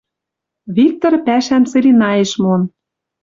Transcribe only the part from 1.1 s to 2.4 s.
пӓшӓм целинаэш